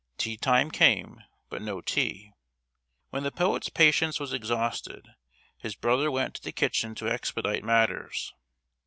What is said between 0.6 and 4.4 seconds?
came, but no tea. When the poet's patience was